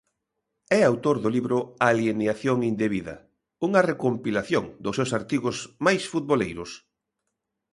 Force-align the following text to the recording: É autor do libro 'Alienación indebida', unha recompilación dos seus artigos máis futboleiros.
É 0.77 0.79
autor 0.83 1.17
do 1.23 1.29
libro 1.35 1.57
'Alienación 1.63 2.57
indebida', 2.71 3.21
unha 3.67 3.85
recompilación 3.91 4.63
dos 4.83 4.95
seus 4.99 5.11
artigos 5.19 5.55
máis 5.85 6.03
futboleiros. 6.11 6.71